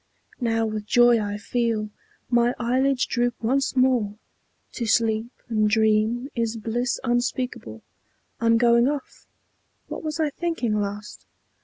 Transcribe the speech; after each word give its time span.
Now 0.39 0.65
with 0.65 0.87
joy 0.87 1.19
I 1.21 1.37
feel 1.37 1.91
My 2.31 2.55
eyelids 2.57 3.05
droop 3.05 3.35
once 3.39 3.75
more. 3.75 4.15
To 4.71 4.85
sleep 4.87 5.27
and 5.47 5.69
dream 5.69 6.31
Is 6.33 6.57
bliss 6.57 6.99
unspeakable; 7.03 7.83
I'm 8.39 8.57
going 8.57 8.87
off; 8.87 9.27
What 9.89 10.01
was 10.03 10.19
I 10.19 10.31
thinking 10.31 10.73
last? 10.73 11.27